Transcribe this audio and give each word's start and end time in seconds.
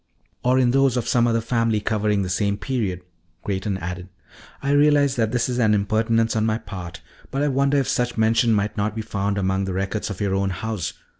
"Or 0.43 0.57
in 0.57 0.71
those 0.71 0.97
of 0.97 1.07
some 1.07 1.27
other 1.27 1.41
family 1.41 1.79
covering 1.79 2.23
the 2.23 2.29
same 2.29 2.57
period," 2.57 3.03
Creighton 3.43 3.77
added. 3.77 4.09
"I 4.63 4.71
realize 4.71 5.15
that 5.15 5.31
this 5.31 5.47
is 5.47 5.59
an 5.59 5.75
impertinence 5.75 6.35
on 6.35 6.43
my 6.43 6.57
part, 6.57 7.01
but 7.29 7.43
I 7.43 7.47
wonder 7.49 7.77
if 7.77 7.87
such 7.87 8.17
mention 8.17 8.51
might 8.51 8.75
not 8.75 8.95
be 8.95 9.03
found 9.03 9.37
among 9.37 9.65
the 9.65 9.73
records 9.73 10.09
of 10.09 10.19
your 10.19 10.33
own 10.33 10.49
house. 10.49 10.93